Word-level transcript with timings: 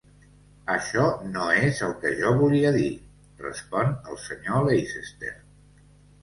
"Això 0.75 1.03
no 1.33 1.43
és 1.67 1.81
el 1.87 1.93
que 2.05 2.13
jo 2.21 2.31
volia 2.39 2.71
dir", 2.77 2.89
respon 3.45 3.93
el 4.15 4.19
senyor 4.25 4.67
Leicester. 4.71 5.37